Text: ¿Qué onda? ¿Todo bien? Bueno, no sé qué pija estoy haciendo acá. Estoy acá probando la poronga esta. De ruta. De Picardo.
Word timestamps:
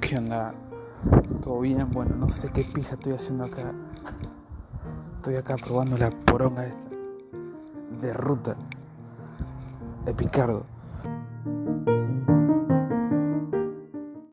¿Qué 0.00 0.18
onda? 0.18 0.54
¿Todo 1.42 1.60
bien? 1.60 1.90
Bueno, 1.90 2.16
no 2.16 2.28
sé 2.28 2.50
qué 2.50 2.64
pija 2.64 2.94
estoy 2.94 3.12
haciendo 3.12 3.44
acá. 3.44 3.72
Estoy 5.16 5.36
acá 5.36 5.56
probando 5.56 5.96
la 5.98 6.10
poronga 6.10 6.66
esta. 6.66 6.90
De 8.00 8.12
ruta. 8.12 8.56
De 10.04 10.14
Picardo. 10.14 10.64